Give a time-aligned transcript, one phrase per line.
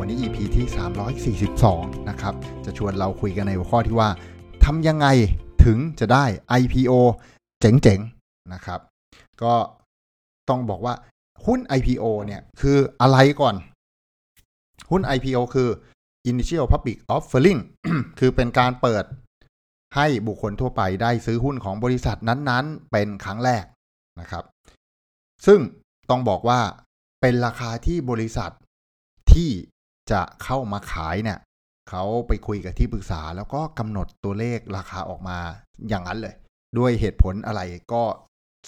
[0.00, 4.08] วันนี้ EP ที่ 342 นะครับ จะชวนเราคุยกันในหัวข้อที่ว่า
[4.64, 5.06] ทำยังไง
[5.64, 6.24] ถึงจะได้
[6.60, 6.92] IPO
[7.60, 8.80] เจ๋งๆ นะครับ
[9.42, 9.54] ก็
[10.48, 10.94] ต้องบอกว่า
[11.46, 13.54] หุ้น IPO เนี่ยคืออะไรก่อน
[14.90, 15.68] หุ้น IPO คือ
[16.30, 17.60] Initial Public Offering
[18.18, 19.04] คือเป็นการเปิด
[19.96, 23.64] ให้บุคคลทั่วไปได้ซื้อหุ้นของบริษัทนั้นๆ เป็นครั้งแรก
[24.20, 24.44] นะครับ
[25.46, 25.60] ซึ่ง
[26.10, 26.60] ต้องบอกว่า
[27.20, 28.50] เป็นราคาที่บริษัท
[29.32, 29.50] ที่
[30.12, 31.38] จะเข้ามาขายเนี่ย
[31.90, 35.38] เขาไปคุยกับที่ปรึกษา แล้วก็กำหนดตัวเลขราคาออกมา
[35.88, 36.34] อย่างนั้นเลย
[36.78, 37.60] ด้วยเหตุผลอะไร
[37.92, 38.02] ก็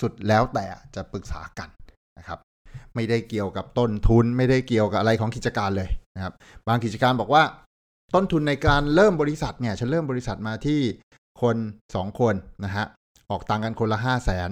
[0.00, 1.68] สุดแล้วแต่จะปรึกษากัน
[2.18, 2.38] นะครับ
[2.94, 6.34] ไม่ได้เกี่ยวกับต้นทุนไม่ได้เกี่ยวกับอะไรของกิจการเลยนะครับ
[6.66, 7.42] บางกิจการบอกว่า
[8.14, 10.80] ต้นทุนในการเริ่มบริษัทเนี่ยฉันเริ่มบริษัทมาที่
[11.42, 11.56] คน
[11.88, 12.86] 2คนนะฮะ
[13.30, 14.50] ออกตังค์กันคนละ5 0 0แสน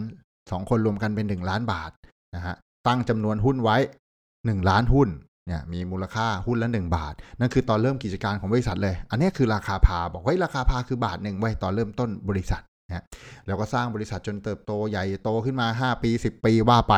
[0.50, 1.90] สองคนรวมกันเป็น 1 ล้านบาท
[2.34, 2.54] นะฮะ
[2.86, 3.76] ตั้งจำนวนหุ้นไว้
[4.24, 5.08] 1 ล้านหุ้น
[5.46, 13.04] เนี่ยมีมูลค่าหุ้นละ 1 บาท นั่นคือตอนเริ่มกิจการของบริษัทเลย อันนี้คือราคาพาบอกว่าราคาพาคือบาทหนึ่งไว้ตอนเริ่มต้นบริษัทนะ
[13.46, 16.94] แล้วก็สร้างบริษัทจนเติบโตใหญ่โตขึ้นมา 5 ปี 10 ปีว่าไป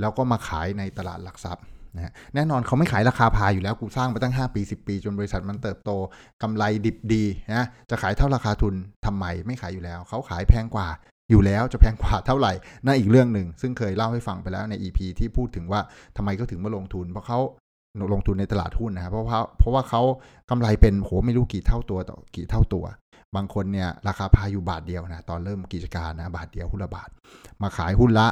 [0.00, 1.64] แล้วก็มาขายในตลาดหลักทรัพย์
[1.96, 5.90] นะแน่นอนเขาไม่ขายราคาพาอยู่แล้วกูสร้างมาตั้ง 5 ปี 10 ปี จนบริษัทมันเติบโต
[6.42, 8.74] กำไรดิบดีนะจะขายเท่าราคาทุน
[9.06, 10.88] ทำไมไม่ขายอยู่แล้ว เขาขายแพงกว่า
[11.30, 12.52] อยู่แล้วจะแพงกว่าเท่าไหร่
[12.84, 15.80] นั่นอีกเรื่องหนึ่ง ซึ่งเคยเล่าให้ฟังไปแล้วใน EP ที่พูดถึงว่า
[16.16, 17.40] ทำไมเขาถึงมาลงทุน เพราะเขา
[18.12, 20.02] ลงทุนในตลาดหุ้นนะครับเพราะว่าเพราะว่าเขา
[20.50, 22.84] กำไรเป็นโหไม่รู้กี่เท่าตัวต่อกี่เท่าตัว
[23.36, 27.08] บางคนเนี่ยราคาพาอยู่บาทเดียวนะตอนเริ่มกิจการนะบาทเดียวหุ้นละบาท
[27.62, 28.28] มาขายหุ้นละ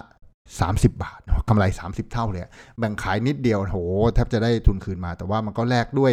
[0.49, 2.43] 30 บาทกำไร 30 เท่าเลย
[2.79, 3.79] แบ่งขายนิดเดียวโห
[4.15, 6.13] แทบจะได้ทุนคืนมา แต่ว่ามันก็แลกด้วย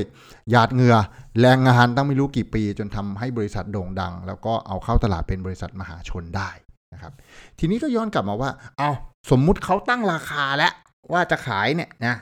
[0.52, 0.96] หยาดเหงื่อ
[1.42, 6.50] แรงงานตั้งไม่รู้กี่ปี จนทำให้บริษัทโด่งดัง แล้วก็เอาเข้าตลาดเป็นบริษัทมหาชนได้
[6.94, 7.14] นะครับ
[7.60, 8.90] ทีนี้ก็ย้อนกลับมาว่าเอา
[9.32, 10.74] สมมุติเขาตั้งราคาแล้ว
[11.14, 12.16] ว่าจะขายเนี่ยนะ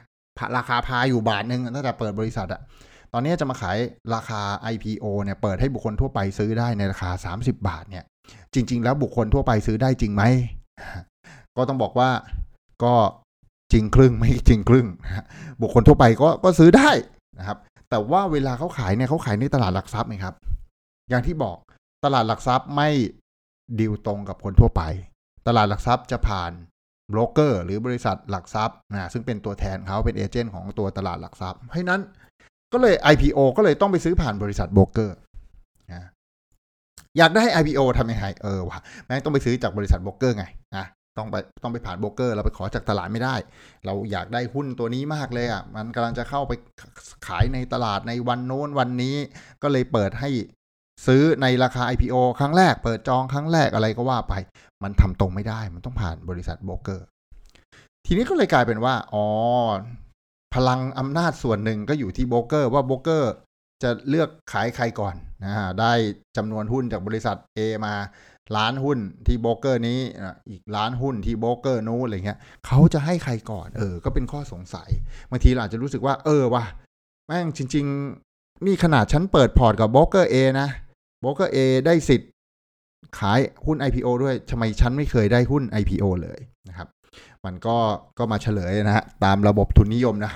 [0.57, 2.61] ราคาพาอยู่บาทหนึ่งตั้งแต่เปิดบริษัทอะ
[3.13, 3.77] ตอนนี้จะมาขาย
[4.15, 4.41] ราคา
[4.73, 8.03] IPO เนี่ยเปิดให้บุคคลทั่วไปซื้อได้ในราคา 30 บาทเนี่ย
[8.53, 10.23] จริง ๆ แล้วบุคคลทั่วไปซื้อได้จริงไหม
[11.57, 12.09] ก็ต้องบอกว่า
[12.83, 12.93] ก็
[13.73, 14.87] จริงครึ่งไม่จริงครึ่ง
[15.61, 16.89] บุคคลทั่วไปก็ก็ซื้อได้
[17.39, 17.57] นะครับ
[17.89, 20.33] แต่ว่าเวลาเขาขายเนี่ยเขาขายในตลาดหลักทรัพย์ไหมครับ
[21.09, 21.57] อย่างที่บอก
[22.05, 22.89] ตลาดหลักทรัพย์ไม่
[23.79, 24.81] ดีลตรงกับคนทั่วไป
[25.47, 26.51] ตลาดหลักทรัพย์จะผ่าน
[27.13, 32.01] โบรกเกอร์หรือบริษัทหลักทรัพย์นะซึ่งเป็นตัวแทนเขาเป็นเอเจนต์ของตัวตลาดหลักทรัพย์ เพราะนั้น
[32.73, 35.15] ก็เลย IPO ก็เลยต้องไปซื้อผ่านบริษัทโบรกเกอร์
[35.91, 36.03] นะ
[37.17, 40.45] อยากได้ IPO ทำยังไงเออวะแม่งต้องไปซื้อจากบริษัทโบรกเกอร์ไง
[40.77, 40.85] นะ
[41.17, 43.35] ต้องไปต้องไปผ่านโบรกเกอร์เราไปขอจากตลาดไม่ได้
[43.85, 46.53] เราอยากได้หุ้นตัวนี้มากเลยอะมันกำลังจะเข้าไป
[47.27, 49.15] ขายในตลาดในวันโน้นวันนี้
[49.63, 50.29] ก็เลยเปิดให้
[51.07, 54.33] ซื้อในราคา IPO ครั้งแรกเปิดจองครั้งแรกอะไรก็ว่าไป
[54.83, 57.05] มันทำตรงไม่ได้ มันต้องผ่านบริษัทโบรกเกอร์
[58.05, 59.25] ทีนี้ก็เลยกลายเป็นว่า อ๋อ
[60.55, 63.33] พลังอำนาจส่วนหนึ่งก็อยู่ที่โบรกเกอร์ว่าโบรกเกอร์
[63.83, 65.93] จะเลือกขายใครก่อนนะฮะได้
[66.37, 67.93] จำนวนหุ้นจากบริษัท A มา
[68.57, 69.99] ล้านหุ้นที่โบรกเกอร์นี้
[70.49, 74.89] อีกล้านหุ้นที่โบรกเกอร์นู้นอะไรเงี้ยเขาจะให้ใครก่อนเออ ก็เป็นข้อสงสัย
[75.29, 76.65] บางทีเราอาจจะรู้สึกว่า เออว่ะ
[77.27, 77.85] แม่งจริง
[78.25, 82.29] ๆ นี่ขนาดฉันเปิดพอร์ตกับโบรกเกอร์ A นะ โบรกเกอร์ A ได้สิทธิ์
[83.19, 86.39] ขายหุ้น IPO ด้วยทำไมฉันไม่เคยได้หุ้น IPO เลย
[86.69, 86.87] นะครับ
[87.45, 87.77] มันก็
[88.17, 90.33] ก็มาเฉลยนะฮะตามระบบทุนนิยมนะ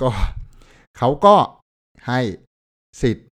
[0.00, 0.08] ก็
[0.98, 1.34] เขาก็
[2.06, 2.20] ให้
[3.02, 3.26] สิทธิ์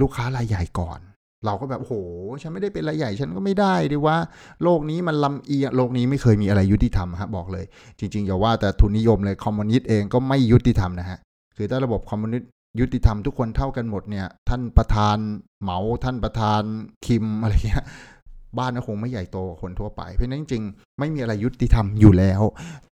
[0.00, 1.00] ลูกค้ารายใหญ่ก่อน
[1.46, 1.94] เราก็แบบโอ้โห
[2.42, 4.16] ฉันไม่ได้เป็นรายใหญ่ฉันก็ไม่ได้ดิว่า
[4.62, 7.64] โลกนี้มันลำเอียงโลกนี้ไม่เคยมีอะไรยุติธรรมครับบอกเลย
[7.98, 11.18] จริงๆอย่าว่าแต่ทุนนิยมเลยคอมมิวนิสต์เองก็ไม่ยุติธรรมนะฮะ
[11.56, 12.48] คือถ้าระบบคอมมิวนิสต์
[12.80, 15.16] ยุติธรรมทุกคนเท่ากันหมดเนี่ย ท่านประธาน
[15.62, 16.62] เหมาท่านประธาน
[17.06, 17.86] คิมอะไรเงี้ย
[18.58, 22.42] บ้านก็คงไม่ใหญ่โตคนทั่วไป เพราะนั้นจริงๆ ไม่มีอะไรยุติธรรมอยู่แล้ว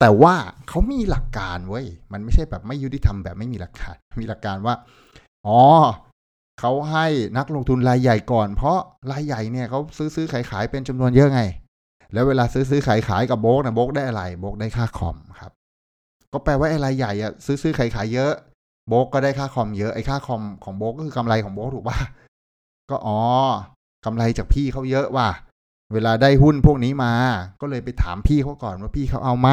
[0.01, 0.35] แต่ว่า
[0.69, 4.75] เขามีหลักการเว้ย มันไม่ใช่แบบไม่ยุติธรรมแบบไม่มีหลักการ มีหลักการว่า
[5.47, 5.61] อ๋อ
[6.61, 7.07] เขาให้
[7.39, 8.79] นักลงทุนรายใหญ่ก่อน เพราะ
[9.13, 11.43] รายใหญ่เนี่ยเขาซื้อซื้อขายขายเป็นจำนวนเยอะไง
[12.13, 15.53] แล้วเวลาซื้อซื้อขายขายกับโบกนะโบกได้อะไรโบกได้ค่าคอมครับ
[16.33, 18.33] ก็แปลว่าไอ้รายใหญ่อะซื้อซื้อขายขายเยอะ
[18.89, 21.99] โบกก็ได้ค่าคอมเยอะไอ้ค่าคอมของโบกก็คือกำไรของโบกถูกป่ะ
[22.91, 23.21] ก็อ๋อ
[24.05, 25.29] กำไรจากพี่เขาเยอะว่ะ
[25.93, 27.13] เวลาได้หุ้นพวกนี้มา
[27.61, 29.51] ก็เลยไปถามพี่เขาก่อนว่าพี่เขาเอาไหม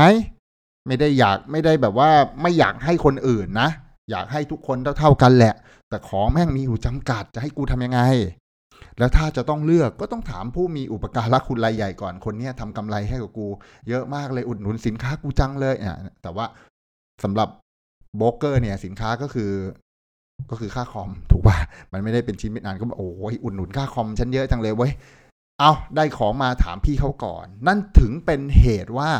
[0.88, 2.10] ไม่ได้อยากไม่ได้แบบว่า
[2.42, 3.70] ไม่อยากให้คนอื่นนะ
[4.12, 5.54] อยากให้ทุกคนเท่าๆกันแหละ
[5.90, 8.02] แต่ของแม่งมีอยู่จำกัดจะให้กูทำยังไง
[8.98, 13.48] แล้วถ้าจะต้องเลือกก็ต้องถามผู้มีอุปการะคุณรายใหญ่ก่อนคนเนี้ยทำกำไรให้กับกู
[13.90, 16.46] เยอะมากเลยอุดหนุนสินค้ากูจังเลยเนี่ยแต่ว่า
[17.24, 17.50] สำหรับ
[18.18, 19.52] โบรกเกอร์เนี่ยสินค้าก็คือ
[20.50, 21.58] ก็คือค่าคอมถูกป่ะ
[21.94, 24.92] มันไม่ได้เป็นชิ้นเป็นอันก็บอกโอ้ยอุดหนุนค่าคอมฉันเยอะจังเลยเว้ย
[25.60, 29.12] เอาได้ของมาถามพี่เขาก่อน นั่นถึงเป็นเหตุว่า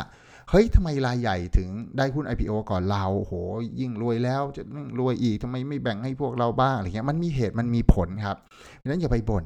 [0.50, 3.34] เฮ้ยทำไมรายใหญ่ถึงได้หุ้น IPO ก่อนเราโห
[3.80, 4.64] ยิ่งรวยแล้วจะ
[5.00, 8.38] รวยอีกทำไมไม่แบ่งให้พวกเราบ้างอะไรเงี้ยมันมีเหตุมันมีผลครับ
[8.82, 9.44] ดังนั้นอย่าไปบ่น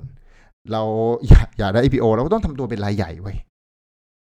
[0.71, 0.83] เรา
[1.27, 3.33] อยากอยากได้ IPO เราก็ต้องทำตัวเป็นรายใหญ่ไว้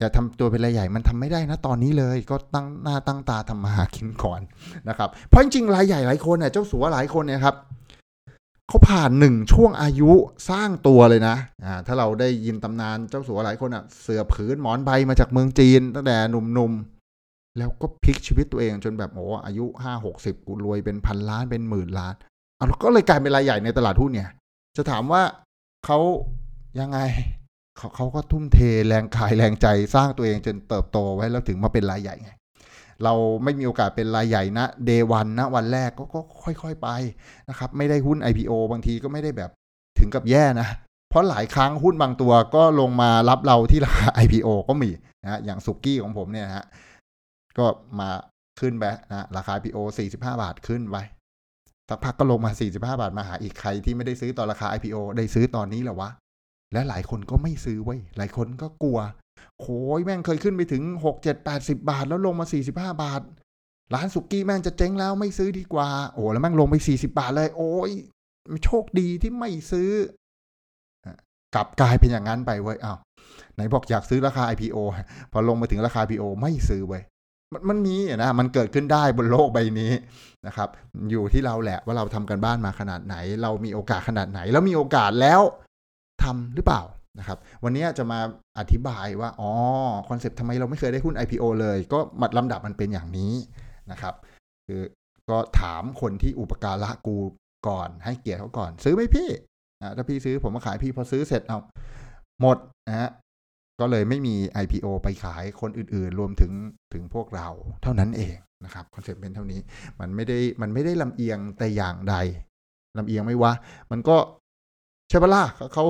[0.00, 4.40] อย่าทำตัวเป็นรายใหญ่มันทำไม่ได้นะตอนนี้เลยก็ตั้งหน้าตั้งตาทำมาหากินก่อน
[4.88, 7.56] นะครับเพราะจริงๆรายใหญ่หลายคนเนี่ยเจ้าสัวหลายคนเนี่ยครับ
[8.68, 10.10] เขาผ่านหนึ่งช่วงอายุ
[10.50, 22.14] สร้างตัวเลยนะอ่าถ้าเราได้ยินตำนานเจ้าสัวหลายคนอะเสือผืนหมอนใบมาจากเมืองจีนตั้งแต่หนุ่มๆ แล้วก็พลิกชีวิตตัวเองจนแบบโอ้อายุห้าหกสิบกูรวยเป็นพันล้านเป็นหมื่นล้าน
[22.56, 24.30] เอาแล้วก็เลยกลายเป็นรายใหญ่ในตลาดหุ้นเนี่ย
[24.76, 25.22] จะถามว่า
[25.86, 25.98] เขา
[26.80, 26.98] ยังไง
[27.78, 32.30] เขาเขาก็ทุ่มเทแรงกายแรงใจสร้างตัวเองจนเติบโตไว้แล้วถึงมาเป็นรายใหญ่ไง
[33.04, 33.14] เรา
[33.44, 36.88] ไม่มีโอกาสเป็นรายใหญ่นะเดวันนะวันแรกก็ก็ค่อยๆไป
[37.48, 39.50] นะครับไม่ได้หุ้น IPO บางทีก็ไม่ได้แบบ
[39.98, 40.69] ถึงกับแย่นะ
[41.10, 44.90] เพราะหลายครั้งหุ้นบางตัวก็ลงมารับเราที่ราคา IPO ก็มี
[45.24, 46.64] นะอย่างสุกี้ของผมเนี่ยนะฮะ
[47.58, 47.66] ก็
[48.00, 48.10] มา
[48.60, 49.78] ขึ้นไปนะราคา IPO
[50.08, 50.96] 45 บาทขึ้นไป
[51.88, 56.10] สักพักก็ลงมา 45 บาทมาหาอีกใครที่ไม่ได้ซื้อตอนราคา IPO ได้ซื้อตอนนี้แล้ววะ
[56.73, 58.99] และหลายคนก็ไม่ซื้อไว้ยหลายคนก็กลัว
[59.61, 63.23] โอ้ยแม่งเคยขึ้นไปถึงหกเจ็ดแปดสิบาท แล้วลงมาสี่สิบห้าบาท
[63.94, 67.93] ร้านสุกี้แม่งจะเจ๊งแล้วไม่ซื้อดีกว่า โอ้แล้วแม่งลงไปสี่สิบาทเลย โอ้ย
[68.65, 69.91] โชคดีที่ไม่ซื้อ
[71.55, 72.99] กลับกลายเป็นอย่างนั้นไปเว้ยอ้าว
[73.55, 74.76] ไหนบอกอยากซื้อราคา IPO
[75.32, 77.03] พอลงมาถึงราคา IPO ไม่ซื้อเว้ย
[77.53, 79.93] มันมันมีนะมันเกิดขึ้นได้บนโลกใบนี้
[80.47, 80.69] นะครับ
[81.11, 85.41] อยู่ที่เราแหละว่าเราทำกันบ้านมาขนาดไหน เรามีโอกาสขนาดไหน แล้วมีโอกาสแล้ว
[86.23, 86.82] ทำหรือเปล่า
[87.19, 88.20] นะครับ วันนี้จะมา
[88.59, 89.50] อธิบายว่าอ๋อ
[90.09, 93.32] คอนเซปต์ทำไมเราไม่เคยได้หุ้น IPO เลย ก็มัดลำดับมันเป็นอย่างนี้
[93.91, 94.15] นะครับ
[94.67, 94.82] คือ
[95.31, 97.17] ก็ถามคนที่อุปการะกู
[97.69, 99.29] ก่อนให้เกียรติเขาก่อน ซื้อไหมพี่
[99.81, 101.59] นะถ้าพี่ซื้อผมมาขายพี่พอซื้อเสร็จเอา
[102.41, 102.56] หมด
[102.88, 103.11] นะฮะ
[103.81, 106.53] ก็เลยไม่มี IPO ไปขายคนอื่นๆ รวมถึง
[106.93, 107.49] ถึงพวกเรา
[107.82, 109.61] เท่านั้นเองนะครับคอนเซ็ปต์เป็นเท่านี้
[110.00, 112.15] มันไม่ได้มันไม่ได้ลำเอียงแต่อย่างใด
[112.99, 113.53] ลำเอียงไม่ว่า
[113.91, 114.17] มันก็
[115.08, 115.44] ใช่ปะล่ะ
[115.75, 115.84] เขา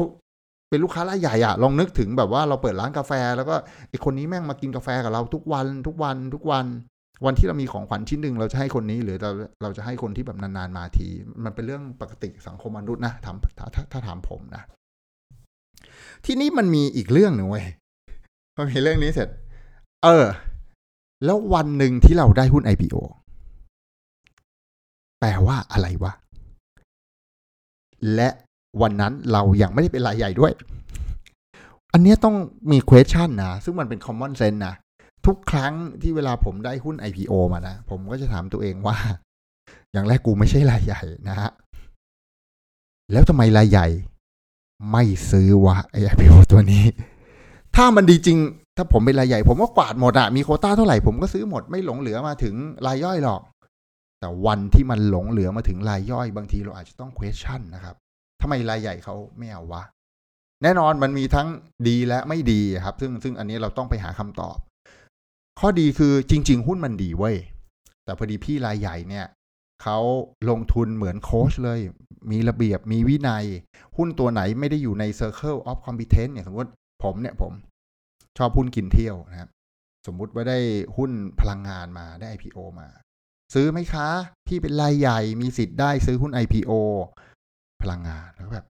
[0.70, 3.55] เป็นลูกค้ารายใหญ่อะลองนึกถึงแบบว่าเราเปิดร้านกาแฟ แล้วก็
[3.88, 6.67] ไอ้คนนี้แม่งมากินกาแฟกับเราทุกวันทุกวันทุกวัน
[7.26, 9.31] วันที่เรามีของขวัญชิ้นหนึ่งเราจะให้คนนี้หรือเรา
[9.62, 11.06] เราจะให้คนที่แบบนานๆมาที
[11.44, 14.62] มันเป็นเรื่องปกติสังคมมนุษย์นะถามถ้าถ้าถ้าถามผมนะ
[16.25, 17.67] ทีนี้มันมีอีกเรื่องหนึ่งเว้ย
[18.55, 19.29] พอมีเรื่องนี้เสร็จ
[20.05, 20.26] เออ
[21.25, 22.97] แล้ววันหนึ่งที่เราได้หุ้น IPO
[25.20, 26.12] แปลว่าอะไรวะ
[28.15, 28.29] และ
[28.82, 30.53] วันนั้นเรายังไม่ได้เป็นรายใหญ่ด้วย
[31.93, 32.37] อันนี้ต้อง
[32.70, 34.75] มี question นะ ซึ่งมันเป็น common sense นะ
[35.26, 35.73] ทุกครั้ง
[36.03, 38.97] ที่เวลาผมได้หุ้น IPO มานะ ผมก็จะถามตัวเองว่า
[39.93, 41.50] อย่างแรกกูไม่ใช่รายใหญ่นะฮะ
[43.12, 43.87] แล้วทำไมรายใหญ่
[44.93, 46.85] ไม่ซื้อวะไอ IPO ตัวนี้
[47.76, 48.38] ถ้ามันดีจริง
[48.76, 52.55] ถ้าผมเป็นรายใหญ่ ผมก็กวาดหมดอะมีโคต้าเท่าไหร่ผมก็ซื้อหมดไม่หลงเหลือมาถึง
[52.87, 53.43] รายย่อยหรอก
[54.20, 57.96] แต่วันที่มันหลงเหลือมาถึงรายย่อยบางทีเราอาจจะต้อง question นะครับ
[58.41, 59.83] ทำไมรายใหญ่เขาไม่เอาวะ
[60.63, 61.49] แน่นอนมันมีทั้ง
[61.89, 64.57] ดีและไม่ดีครับ ซึ่งซึ่งอันนี้เราต้องไปหาคำตอบ
[65.61, 67.37] ข้อดีคือจริง ๆ หุ้นมันดีเว้ย
[68.05, 69.27] แต่พอดีพี่รายใหญ่เนี่ย
[69.83, 69.99] เขา
[70.51, 71.81] ลงทุนเหมือนโค้ชเลย
[72.31, 73.45] มีระเบียบ มีวินัย
[73.97, 76.71] หุ้นตัวไหนไม่ได้อยู่ใน Circle of Competence เนี่ยสมมติ
[77.05, 77.53] ผมเนี่ยผม
[78.39, 79.51] ชอบหุ้นกินเที่ยวนะครับ
[80.07, 80.59] สมมุติว่าได้
[80.97, 82.89] หุ้นพลังงานมาได้ IPO มา
[83.55, 84.09] ซื้อไหมคะ
[84.47, 86.73] พี่เป็นรายใหญ่มีสิทธิ์ได้ซื้อหุ้น IPO
[87.82, 88.67] พลังงานแล้วแบบ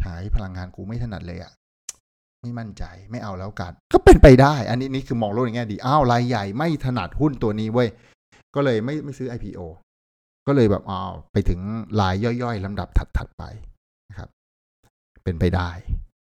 [0.00, 1.52] ใช้พลังงานกูไม่ถนัดเลยอะ
[2.40, 7.88] ไม่มั่นใจไม่เอาแล้วกัน ก็เป็นไปได้ อันนี้นี่คือมองโลกในแง่ดีอ้าวรายใหญ่ไม่ถนัดหุ้นตัวนี้เว้ย
[8.54, 9.60] ก็เลยไม่ไม่ซื้อ IPO
[10.46, 11.60] ก็เลยแบบอ้าวไปถึง
[12.00, 13.44] รายย่อยๆลำดับถัดๆไป
[14.10, 14.28] นะครับ
[15.24, 15.70] เป็นไปได้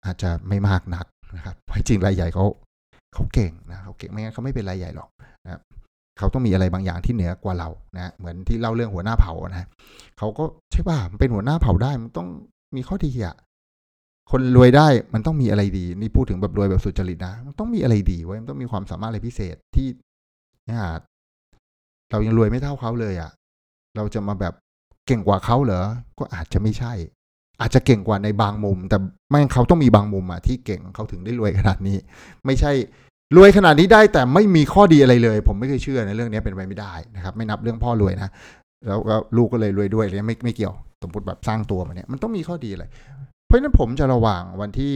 [0.05, 1.07] อาจจะไม่มากนัก
[1.37, 2.45] นะครับเพราะจริงรายใหญ่เขา
[3.15, 5.09] เขาเก่งนะเขาเก่งไม่งั้นเขาไม่เป็นรายใหญ่หรอก
[5.45, 5.61] นะครับ
[6.19, 9.67] เขาต้องมีอะไรบางอย่างที่เหนือกว่าเรานะเหมือนที่เล่าเรื่องหัวหน้าเผ่านะ
[10.19, 12.29] เขาก็ใช่ป่ะมันเป็นหัวหน้าเผ่าได้มันต้อง
[12.77, 13.37] มีข้อดีอะ
[14.31, 19.89] คนรวยได้มันต้องมีอะไรดี นี่พูดถึงแบบรวยแบบสุจริตนะมันต้องมีอะไรดีไว้มันต้องมีความสามารถอะไรพิเศษที่
[20.67, 20.83] เนี่ย
[22.11, 23.31] เรายังรวยไม่เท่าเขาเลยอะ
[23.97, 24.55] เราจะมาแบบ
[25.07, 25.85] เก่งกว่าเขาเหรอ
[26.19, 26.93] ก็อาจจะไม่ใช่
[27.61, 28.99] อาจจะเก่งกว่าในบางมุม แต่
[29.31, 31.97] ไม่งเขาต้องมีบางมุมอะที่เก่งเขาถึงได้รวยขนาดนี้
[32.47, 32.73] ไม่ใช่
[33.37, 38.31] รวยขนาดนี้ได้แต่ไม่มีข้อดีอะไรเลย ผมไม่เคยเชื่อในเรื่องนี้เป็นไปไม่ได้นะครับ ไม่นับเรื่องพ่อรวยนะ
[38.87, 42.85] แล้วก็ลูกก็เลยรวยด้วยเลยไม่ไม่เกี่ยวสมมติแบบสร้างตัวมาเนี่ยมันต้องมีข้อดีอะไร
[43.47, 44.95] เพราะฉะนั้นผมจะระวังวันที่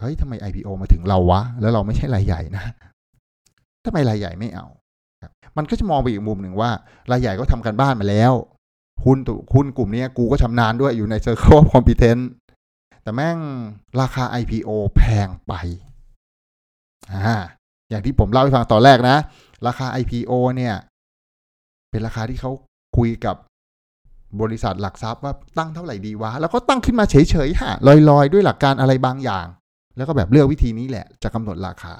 [0.00, 2.64] เฮ้ยทำไม IPO มาถึงเราวะ แล้วเราไม่ใช่รายใหญ่นะ
[3.84, 4.66] ทำไมรายใหญ่ไม่เอา
[5.56, 6.70] มันก็จะมองไปอีกมุมหนึ่งว่า
[7.12, 8.32] รายใหญ่ก็ทำกันบ้านมาแล้ว
[9.04, 12.24] หุ้นตุหุ้นกลุ่มนี้กูก็ชำนาญด้วยอยู่ใน Circle of Competence
[13.02, 13.38] แต่แม่ง
[14.00, 15.54] ราคา IPO แพงไป
[17.90, 19.16] อย่างที่ผมเล่าให้ฟังตอนแรกนะ
[19.66, 20.74] ราคา IPO เนี่ย
[21.90, 22.50] เป็นราคาที่เขา
[22.96, 23.36] คุยกับ
[24.40, 27.72] บริษัทหลักทรัพย์ว่าตั้งเท่าไหร่ดีวะ แล้วก็ตั้งขึ้นมาเฉยๆฮะ
[28.10, 29.46] ลอยๆ ด้วยหลักการอะไรบางอย่าง
[29.96, 31.94] แล้วก็แบบเลือกวิธีนี้แหละ จะกำหนดราคา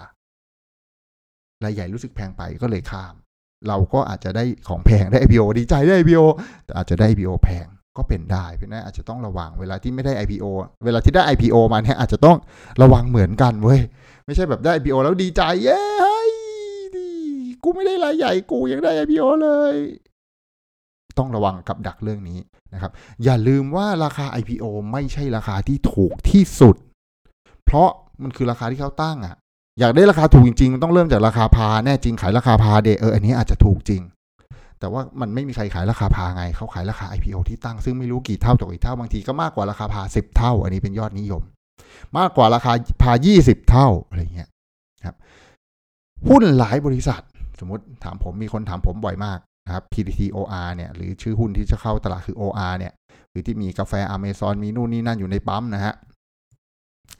[1.64, 3.14] รายใหญ่รู้สึกแพงไปก็เลยข้าม
[3.68, 6.24] เราก็อาจจะได้ของแพงได้ IPO ดีใจได้ IPO
[6.64, 10.44] แต่อาจจะได้ IPO แพง ก็เป็นได้เพราะนั้นอาจจะต้องระวังเวลาที่ไม่ได้ IPO
[10.84, 12.36] เวลาที่ได้ IPO มาเนี่ยอาจจะต้อง
[12.82, 13.80] ระวังเหมือนกันเว้ย
[14.26, 15.80] ไม่ใช่แบบได้ IPO แล้วดีใจเย้
[16.96, 17.10] ดี
[17.62, 19.76] กูไม่ได้รายใหญ่กูยังได้ IPO เลย
[21.18, 22.38] ต้องระวังกับดักเรื่องนี้
[22.74, 22.92] นะครับ
[23.24, 26.76] อย่าลืมว่าราคา IPO ไม่ใช่ราคาที่ถูกที่สุด
[27.64, 27.90] เพราะ
[28.22, 29.36] มันคือราคาที่เขาตั้งอะ
[29.80, 34.02] อยากได้ราคาถูกจริงๆมันต้องเริ่มจากราคาพาแน่จริงขายราคาพาเดเอออันนี้อาจจะถูกจริง
[34.84, 41.42] แต่ว่ามันไม่มีใครขายราคาพาไง เขาขายราคา IPO ที่ตั้ง ซึ่งไม่รู้กี่เท่าต่อกี่เท่า บางทีก็มากกว่าราคาพาสิบเท่า อันนี้เป็นยอดนิยม
[42.18, 42.72] มากกว่าราคา
[43.02, 44.48] พายี่สิบเท่าอะไรเงี้ย
[45.06, 45.16] ครับ
[46.28, 47.22] หุ้นหลายบริษัท
[47.60, 52.92] สมมติถามผมมีคนถามผมบ่อยมากนะครับ PTTOR เนี่ยหรือชื่อหุ้นที่จะเข้าตลาดคือ OR เนี่ย
[53.30, 55.94] หรือที่มีกาแฟอเมซอนมีนู่นนี่นั่นอยู่ในปั๊มนะฮะ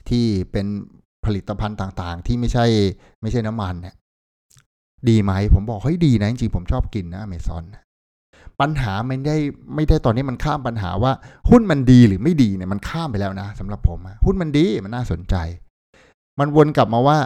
[0.09, 0.67] ที่เป็น
[1.25, 2.65] ผลิตภัณฑ์ต่างๆ ที่ไม่ใช่
[3.21, 3.95] ไม่ใช่น้ำมันเนี่ย
[5.09, 7.63] ดีไหม ผมบอกเฮ้ยดีนะจริงๆผมชอบกินนะอเมซอน
[8.59, 9.37] ปัญหาไม่ได้
[9.75, 11.11] ไม่ได้ตอนนี้มันข้ามปัญหาว่า
[11.49, 15.35] หุ้นมันดีหรือไม่ดีเนี่ยมันข้ามไปแล้วนะสำหรับผมหุ้นมันดีมันน่าสนใจ
[16.39, 17.17] มันวนกลับมาว่า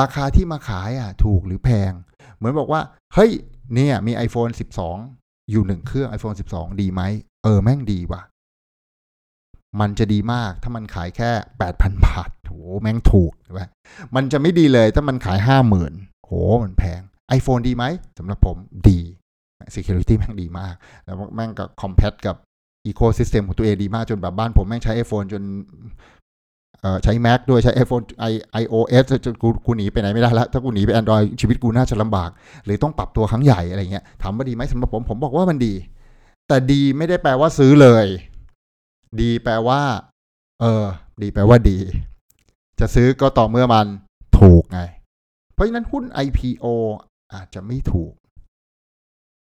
[0.00, 1.92] ราคาที่มาขายอะ ถูกหรือแพง
[2.36, 2.80] เหมือนบอกว่า
[3.14, 3.30] เฮ้ย
[3.74, 4.52] เนี่ยมี iPhone
[5.00, 7.02] 12 อยู่หนึ่งเครื่อง iPhone 12 ดีไหม
[7.44, 8.22] เออแม่งดีว่ะ
[9.80, 13.62] มันจะดีมากถ้ามันขายแค่แปดพันบาทโหแม่งถูกใช่ไหม
[14.14, 15.92] มันจะไม่ดีเลยถ้ามันขายห้าหมื่น
[16.26, 16.30] โห
[16.64, 17.00] มันแพง
[17.38, 17.84] iPhone ดีไหม
[18.18, 18.56] สำหรับผม
[18.88, 18.98] ดี
[19.74, 22.36] Security แม่งดีมาก แล้วแม่งกับ c o m p a t กับ
[22.90, 25.42] Ecosystem ของตัวเองดีมากจนแบบบ้านผมแม่งใช้ iPhone จน
[27.04, 32.30] ใช้ Mac ด้วยใช้ iPhone i iOS จนกูกูหนีไปไหนไม่ได้แล้วถ้ากูหนีไป Android ชีวิตกูน่าจะลำบาก
[32.66, 35.74] เลยต้องปรับตัวครั้งใหญ่อะไรเงี้ยถามว่าดีไหมสำหรับผมผมบอกว่ามันดี
[36.48, 38.06] แต่ดีไม่ได้แปลว่าซื้อเลย
[39.20, 39.80] ดีแปลว่า
[40.60, 40.84] เออ
[41.22, 41.78] ดีแปลว่าดี
[42.80, 43.86] จะซื้อก็ต่อเมื่อมัน
[44.38, 44.80] ถูกไง
[45.54, 46.66] เพราะฉะนั้นหุ้น IPO
[47.34, 48.12] อาจจะไม่ถูก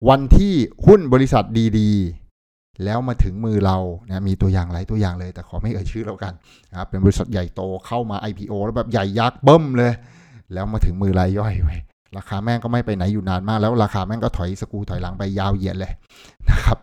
[0.10, 0.54] วันที่
[0.86, 1.44] หุ้นบริษัท
[1.80, 3.78] ดีๆ แล้วมาถึงมือเรา
[4.10, 6.34] นะมีตัวอย่างหลายตัวอย่างเลย แต่ขอไม่เอ่ยชื่อแล้วกัน
[6.72, 9.94] นะครับเป็นบริษัทใหญ่โตเข้ามา IPO แล้วแบบใหญ่ยักษ์เบิ้มเลย
[10.54, 11.78] แล้วมาถึงมือรายย่อยไว้
[12.18, 15.94] ราคาแม่งก็ไม่ไปไหนอยู่นานมาก แล้วราคาแม่งก็ถอยสกูถอยหลังไปยาวเหยียดเลย
[16.50, 16.78] นะครับ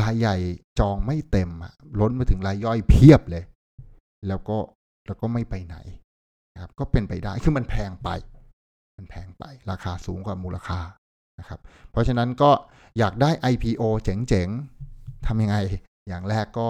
[0.00, 0.36] รายใหญ่
[0.78, 1.50] จองไม่เต็ม
[2.00, 3.44] ล้นมาถึงรายย่อยเพียบเลย
[4.28, 4.58] แล้วก็
[5.06, 5.76] แล้วก็ไม่ไปไหน
[6.54, 8.08] นะครับก็เป็นไปได้คือมันแพงไป
[8.98, 10.80] มันแพงไปราคาสูงกว่ามูลค่า
[11.40, 12.50] นะครับ เพราะฉะนั้นก็
[12.98, 15.56] อยากได้ IPO เจ๋งๆทำยังไง
[16.08, 16.68] อย่างแรกก็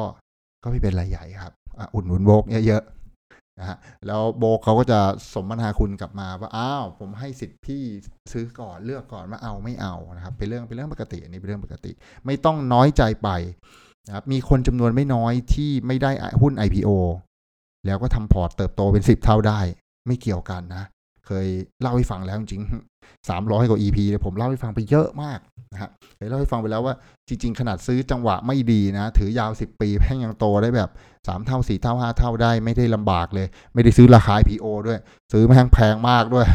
[0.62, 1.52] ก็ไม่เป็นรายใหญ่ครับ
[1.94, 5.00] อุดหนุนโบกเยอะๆนะฮะแล้วโบเขาก็จะ
[5.32, 7.82] สมนาคุณกลับมาว่าอ้าวผมให้สิทธิ์พี่
[8.32, 11.92] ซื้อก่อนเลือกก่อนว่าเอาไม่เอานะครับ เป็นเรื่องเป็นเรื่องปกติอันนี้เป็นเรื่องปกติ
[12.26, 13.28] ไม่ต้องน้อยใจไป
[14.06, 16.90] นะครับมีคนจำนวนไม่น้อยที่ไม่ได้หุ้น IPO
[17.86, 19.60] แล้วก็ทำพอร์ตเติบโตเป็นสิบเท่าได้
[20.06, 20.84] ไม่เกี่ยวกันนะ
[21.28, 21.48] เคย
[21.82, 22.62] เล่าให้ฟังแล้วจริง
[23.28, 25.38] สามร้อยกว่า EP เลยผมเล่าให้ฟังไปเยอะมาก
[25.72, 26.94] นะฮะเคยเล่าให้ฟังไปแล้วว่า
[27.28, 30.90] จริง ๆ ขนาดซื้อจังหวะไม่ดีนะ ถือยาวสิบปีแพ่งยังโตได้แบบ
[31.26, 34.98] สามเท่าสี่เท่าห้าเท่าได้ไม่ได้ลำบากเลย ไม่ได้ซื้อราคา IPO ด้วย
[35.32, 36.46] ซื้อแพงแพงมากด้วย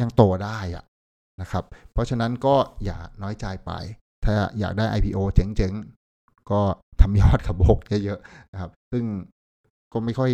[0.00, 0.84] ยังโตได้อะ
[1.40, 2.54] นะครับ เพราะฉะนั้นก็
[2.84, 3.70] อย่าน้อยใจไป
[4.24, 6.60] ถ้าอยากได้ IPO เจ๋งๆ ก็
[7.00, 9.04] ทำยอดขับบกเยอะๆนะครับ ซึ่ง
[9.92, 10.32] ก็ไม่ค่อย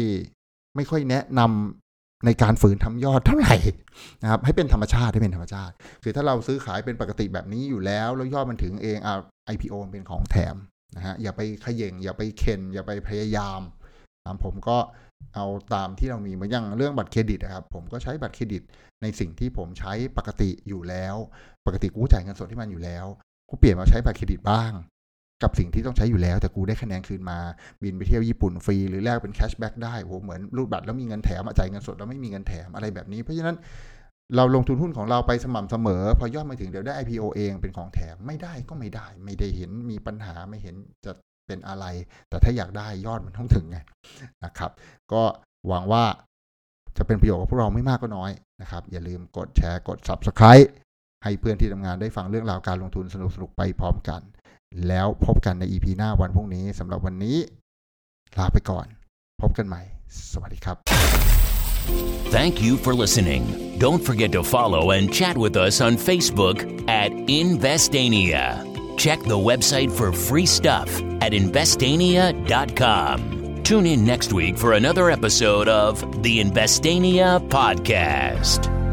[0.76, 1.83] ไม่ค่อยแนะนำ
[2.26, 3.56] ในการฝืนทำยอดเท่าไหร่
[4.22, 9.20] นะครับให้เป็นธรรมชาติให้เป็นธรรมชาติ คือถ้าเราซื้อขายเป็นปกติแบบนี้อยู่แล้ว แล้วยอดมันถึงเองอ่า
[9.54, 10.56] IPO เป็นของแถม
[10.96, 13.60] นะฮะอย่าไปขย่งอย่าไปเข็นอย่าไปพยายาม
[14.24, 14.78] ตามผมก็
[15.34, 18.62] เอาตามที่เรามีเหมือนอย่างเรื่องบัตรเครดิตนะครับ ผมก็ใช้บัตรเครดิต
[19.02, 21.16] ในสิ่งที่ผมใช้ปกติอยู่แล้ว
[21.66, 23.06] ปกติกูจ่ายเงินสดที่มันอยู่แล้ว
[23.48, 24.72] กูเปลี่ยนมาใช้บัตรเครดิตบ้าง
[25.44, 27.38] กับสิ่งที่ต้องใช้อยู่แล้ว แต่กูได้คะแนนคืนมา
[27.82, 33.56] บินไปเที่ยวญี่ปุ่นฟรี หรือแลกเป็นแคชแบ็กได้โหเหมือนรูดบัตรแล้วมีเงินแถมจ่ายเงินสดแล้วไม่มีเงินแถมอะไรแบบนี้ เพราะฉะนั้น
[34.36, 40.74] เราลงทุนหุ้นของเราไปสม่ำเสมอ พอยอดมาถึงเดี๋ยวได้ IPO เองเป็นของแถมไม่ได้ก็ไม่ได้ ไม่ได้เห็นมีปัญหาไม่เห็น
[41.04, 41.12] จะ
[41.46, 41.84] เป็นอะไร
[42.28, 43.78] แต่ถ้าอยากได้ยอดมันต้องถึงไง
[44.44, 44.70] นะครับ
[45.12, 45.22] ก็
[45.68, 46.04] หวังว่า
[46.98, 48.30] จะเป็นประโยชน์กับพวกเราไม่มากก็น้อย
[48.62, 50.68] นะครับ อย่าลืมกดแชร์กด Subscribe
[51.24, 54.20] ให้เพื่อนที่ทำงานได้ฟังเรื่องราวการลงทุนสนุกๆไปพร้อมกัน
[54.88, 57.36] แล้วพบกันใน EP หน้าวันพรุ่งนี้สำหรับวันนี้
[58.38, 58.86] ลาไปก่อน
[59.42, 59.82] พบกันใหม่
[60.30, 60.76] สวัสดีครับ
[62.36, 63.78] Thank you for listening.
[63.78, 68.64] Don't forget to follow and chat with us on Facebook at Investania.
[68.96, 70.88] Check the website for free stuff
[71.20, 73.62] at investania.com.
[73.62, 78.83] Tune in next week for another episode of the Investania Podcast.